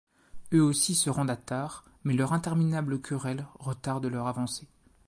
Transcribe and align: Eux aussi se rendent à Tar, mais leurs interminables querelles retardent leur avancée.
Eux 0.51 0.63
aussi 0.63 0.95
se 0.95 1.11
rendent 1.11 1.29
à 1.29 1.35
Tar, 1.35 1.83
mais 2.05 2.15
leurs 2.15 2.33
interminables 2.33 2.99
querelles 3.03 3.45
retardent 3.59 4.07
leur 4.07 4.25
avancée. 4.25 4.67